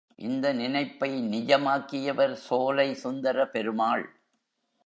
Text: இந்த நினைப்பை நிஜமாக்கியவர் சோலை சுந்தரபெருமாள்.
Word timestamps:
இந்த 0.15 0.53
நினைப்பை 0.53 1.09
நிஜமாக்கியவர் 1.27 2.33
சோலை 2.33 2.93
சுந்தரபெருமாள். 3.03 4.05